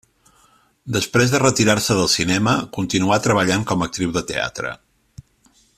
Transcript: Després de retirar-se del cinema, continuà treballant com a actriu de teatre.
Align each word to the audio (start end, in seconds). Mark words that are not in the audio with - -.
Després 0.95 1.33
de 1.33 1.41
retirar-se 1.43 1.97
del 1.99 2.09
cinema, 2.13 2.55
continuà 2.79 3.19
treballant 3.27 3.67
com 3.73 3.85
a 3.85 3.89
actriu 3.91 4.17
de 4.17 4.25
teatre. 4.33 4.73